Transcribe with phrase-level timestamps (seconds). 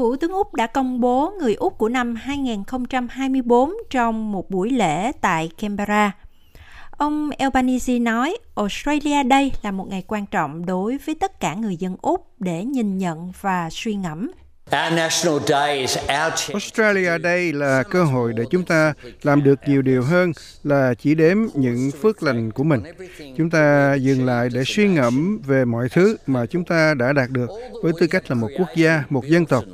[0.00, 5.12] Thủ tướng Úc đã công bố người Úc của năm 2024 trong một buổi lễ
[5.20, 6.12] tại Canberra.
[6.90, 11.76] Ông Albanese nói Australia đây là một ngày quan trọng đối với tất cả người
[11.76, 14.30] dân Úc để nhìn nhận và suy ngẫm.
[16.52, 20.32] Australia Day là cơ hội để chúng ta làm được nhiều điều hơn
[20.64, 22.82] là chỉ đếm những phước lành của mình.
[23.36, 27.30] Chúng ta dừng lại để suy ngẫm về mọi thứ mà chúng ta đã đạt
[27.30, 27.50] được
[27.82, 29.64] với tư cách là một quốc gia, một dân tộc.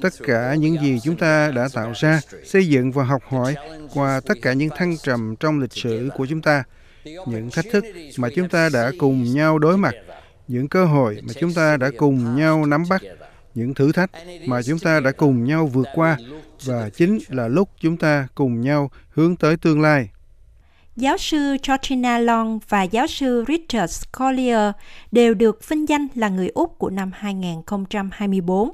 [0.00, 3.54] Tất cả những gì chúng ta đã tạo ra, xây dựng và học hỏi
[3.94, 6.64] qua tất cả những thăng trầm trong lịch sử của chúng ta,
[7.04, 7.84] những thách thức
[8.18, 9.94] mà chúng ta đã cùng nhau đối mặt,
[10.48, 13.02] những cơ hội mà chúng ta đã cùng nhau nắm bắt
[13.54, 14.10] những thử thách
[14.46, 16.16] mà chúng ta đã cùng nhau vượt qua
[16.64, 20.08] và chính là lúc chúng ta cùng nhau hướng tới tương lai.
[20.96, 24.70] Giáo sư Georgina Long và giáo sư Richard Collier
[25.12, 28.70] đều được vinh danh là người Úc của năm 2024.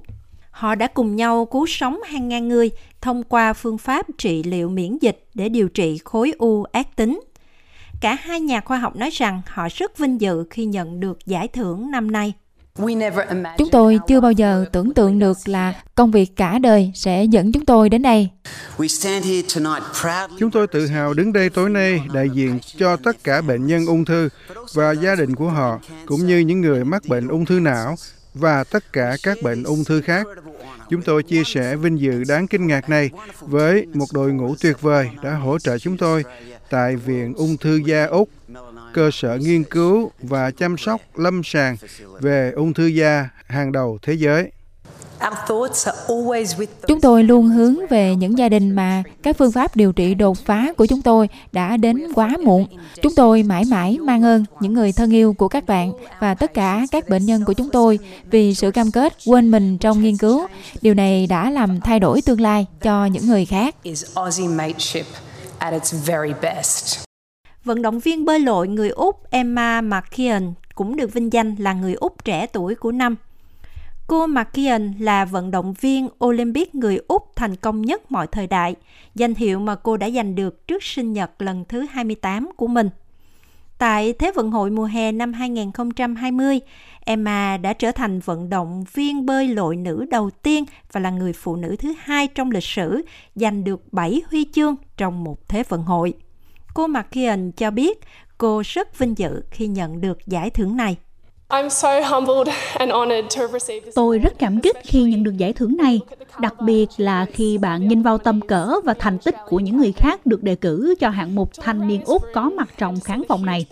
[0.57, 4.69] Họ đã cùng nhau cứu sống hàng ngàn người thông qua phương pháp trị liệu
[4.69, 7.21] miễn dịch để điều trị khối u ác tính.
[8.01, 11.49] Cả hai nhà khoa học nói rằng họ rất vinh dự khi nhận được giải
[11.49, 12.33] thưởng năm nay.
[13.59, 17.53] Chúng tôi chưa bao giờ tưởng tượng được là công việc cả đời sẽ dẫn
[17.53, 18.29] chúng tôi đến đây.
[20.39, 23.87] Chúng tôi tự hào đứng đây tối nay đại diện cho tất cả bệnh nhân
[23.87, 24.29] ung thư
[24.75, 27.95] và gia đình của họ, cũng như những người mắc bệnh ung thư não
[28.39, 30.27] và tất cả các bệnh ung thư khác.
[30.91, 34.81] Chúng tôi chia sẻ vinh dự đáng kinh ngạc này với một đội ngũ tuyệt
[34.81, 36.25] vời đã hỗ trợ chúng tôi
[36.71, 38.29] tại Viện Ung thư da Úc,
[38.95, 41.77] cơ sở nghiên cứu và chăm sóc lâm sàng
[42.21, 44.53] về ung thư da hàng đầu thế giới.
[46.89, 50.39] Chúng tôi luôn hướng về những gia đình mà các phương pháp điều trị đột
[50.39, 52.67] phá của chúng tôi đã đến quá muộn.
[53.03, 56.55] Chúng tôi mãi mãi mang ơn những người thân yêu của các bạn và tất
[56.55, 57.99] cả các bệnh nhân của chúng tôi
[58.31, 60.47] vì sự cam kết quên mình trong nghiên cứu.
[60.83, 63.75] Điều này đã làm thay đổi tương lai cho những người khác.
[67.65, 70.43] Vận động viên bơi lội người Úc Emma McKeon
[70.75, 73.17] cũng được vinh danh là người Úc trẻ tuổi của năm.
[74.09, 78.75] Cô McKeon là vận động viên Olympic người Úc thành công nhất mọi thời đại,
[79.15, 82.91] danh hiệu mà cô đã giành được trước sinh nhật lần thứ 28 của mình.
[83.79, 86.61] Tại Thế vận hội mùa hè năm 2020,
[87.01, 91.33] Emma đã trở thành vận động viên bơi lội nữ đầu tiên và là người
[91.33, 93.03] phụ nữ thứ hai trong lịch sử
[93.35, 96.15] giành được 7 huy chương trong một Thế vận hội.
[96.75, 97.99] Cô McKeon cho biết
[98.39, 100.97] cô rất vinh dự khi nhận được giải thưởng này.
[103.95, 106.01] Tôi rất cảm kích khi nhận được giải thưởng này,
[106.41, 109.93] đặc biệt là khi bạn nhìn vào tầm cỡ và thành tích của những người
[109.93, 113.47] khác được đề cử cho hạng mục thanh niên Úc có mặt trong khán phòng
[113.47, 113.67] này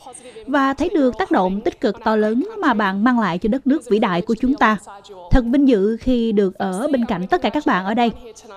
[0.47, 3.67] và thấy được tác động tích cực to lớn mà bạn mang lại cho đất
[3.67, 4.77] nước vĩ đại của chúng ta.
[5.31, 8.11] Thật vinh dự khi được ở bên cạnh tất cả các bạn ở đây.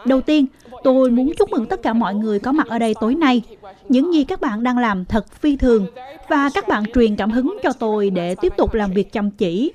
[0.06, 0.46] Đầu tiên,
[0.84, 3.42] tôi muốn chúc mừng tất cả mọi người có mặt ở đây tối nay.
[3.90, 5.86] Những gì các bạn đang làm thật phi thường
[6.30, 9.72] và các bạn truyền cảm hứng cho tôi để tiếp tục làm việc chăm chỉ.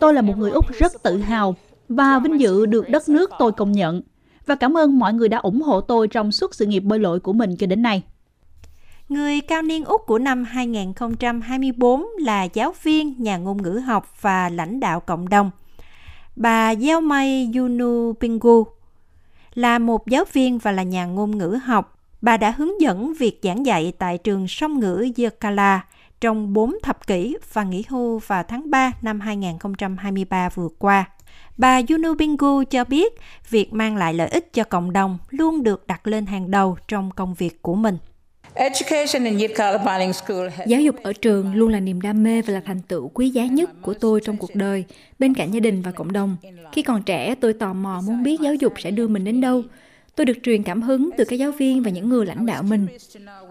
[0.00, 1.54] Tôi là một người Úc rất tự hào
[1.88, 4.02] và vinh dự được đất nước tôi công nhận.
[4.46, 7.20] Và cảm ơn mọi người đã ủng hộ tôi trong suốt sự nghiệp bơi lội
[7.20, 8.02] của mình cho đến nay.
[9.08, 14.48] Người cao niên Úc của năm 2024 là giáo viên, nhà ngôn ngữ học và
[14.48, 15.50] lãnh đạo cộng đồng.
[16.36, 18.64] Bà Gieo May Yunu Pingu
[19.54, 21.98] là một giáo viên và là nhà ngôn ngữ học.
[22.22, 25.84] Bà đã hướng dẫn việc giảng dạy tại trường song ngữ Yekala
[26.22, 31.04] trong 4 thập kỷ và nghỉ hưu vào tháng 3 năm 2023 vừa qua.
[31.56, 33.12] Bà Yunu Bingu cho biết
[33.50, 37.10] việc mang lại lợi ích cho cộng đồng luôn được đặt lên hàng đầu trong
[37.10, 37.98] công việc của mình.
[40.66, 43.46] Giáo dục ở trường luôn là niềm đam mê và là thành tựu quý giá
[43.46, 44.84] nhất của tôi trong cuộc đời,
[45.18, 46.36] bên cạnh gia đình và cộng đồng.
[46.72, 49.62] Khi còn trẻ, tôi tò mò muốn biết giáo dục sẽ đưa mình đến đâu.
[50.16, 52.86] Tôi được truyền cảm hứng từ các giáo viên và những người lãnh đạo mình.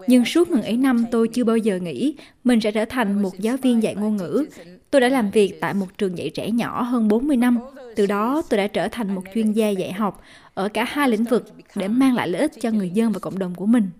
[0.06, 2.14] Nhưng suốt ngần ấy năm tôi chưa bao giờ nghĩ
[2.44, 4.46] mình sẽ trở thành một giáo viên dạy ngôn ngữ.
[4.90, 7.58] Tôi đã làm việc tại một trường dạy trẻ nhỏ hơn 40 năm.
[7.96, 10.22] Từ đó, tôi đã trở thành một chuyên gia dạy học
[10.54, 13.38] ở cả hai lĩnh vực để mang lại lợi ích cho người dân và cộng
[13.38, 13.90] đồng của mình.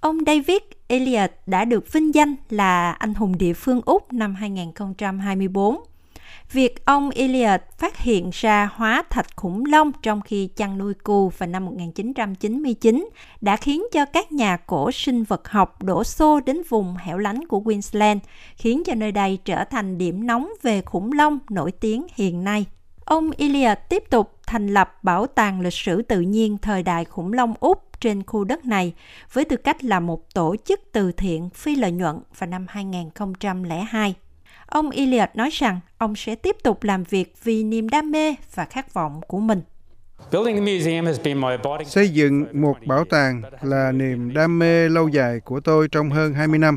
[0.00, 5.76] Ông David Elliot đã được vinh danh là anh hùng địa phương Úc năm 2024.
[6.52, 11.28] Việc ông Elliot phát hiện ra hóa thạch khủng long trong khi chăn nuôi cừu
[11.28, 13.08] vào năm 1999
[13.40, 17.46] đã khiến cho các nhà cổ sinh vật học đổ xô đến vùng hẻo lánh
[17.46, 18.20] của Queensland,
[18.56, 22.66] khiến cho nơi đây trở thành điểm nóng về khủng long nổi tiếng hiện nay.
[23.04, 27.32] Ông Elliot tiếp tục thành lập Bảo tàng lịch sử tự nhiên thời đại khủng
[27.32, 28.94] long Úc trên khu đất này
[29.32, 34.14] với tư cách là một tổ chức từ thiện phi lợi nhuận vào năm 2002.
[34.68, 38.64] Ông Elliot nói rằng ông sẽ tiếp tục làm việc vì niềm đam mê và
[38.64, 39.62] khát vọng của mình.
[41.86, 46.34] Xây dựng một bảo tàng là niềm đam mê lâu dài của tôi trong hơn
[46.34, 46.76] 20 năm,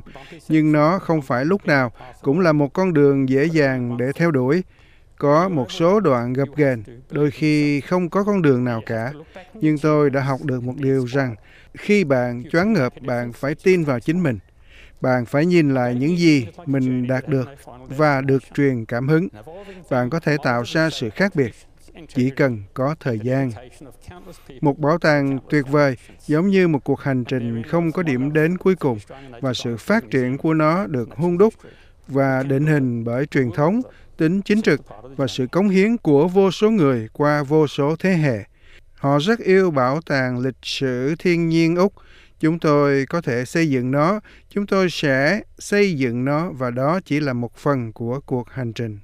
[0.50, 1.92] nhưng nó không phải lúc nào
[2.22, 4.64] cũng là một con đường dễ dàng để theo đuổi.
[5.18, 9.14] Có một số đoạn gập ghềnh, đôi khi không có con đường nào cả.
[9.54, 11.36] Nhưng tôi đã học được một điều rằng,
[11.74, 14.40] khi bạn choáng ngợp, bạn phải tin vào chính mình.
[15.02, 17.50] Bạn phải nhìn lại những gì mình đạt được
[17.98, 19.28] và được truyền cảm hứng.
[19.90, 21.52] Bạn có thể tạo ra sự khác biệt
[22.08, 23.52] chỉ cần có thời gian.
[24.62, 28.58] Một bảo tàng tuyệt vời giống như một cuộc hành trình không có điểm đến
[28.58, 29.00] cuối cùng
[29.42, 31.54] và sự phát triển của nó được hung đúc
[32.08, 33.82] và định hình bởi truyền thống,
[34.18, 34.82] tính chính trực
[35.18, 38.44] và sự cống hiến của vô số người qua vô số thế hệ.
[38.94, 41.94] Họ rất yêu bảo tàng lịch sử thiên nhiên Úc.
[42.42, 47.00] Chúng tôi có thể xây dựng nó, chúng tôi sẽ xây dựng nó và đó
[47.06, 49.00] chỉ là một phần của cuộc hành trình.